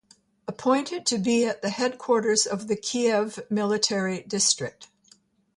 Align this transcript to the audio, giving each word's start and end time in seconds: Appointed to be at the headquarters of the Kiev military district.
Appointed 0.47 1.05
to 1.05 1.19
be 1.19 1.45
at 1.45 1.61
the 1.61 1.69
headquarters 1.69 2.47
of 2.47 2.67
the 2.67 2.75
Kiev 2.75 3.39
military 3.51 4.23
district. 4.23 4.87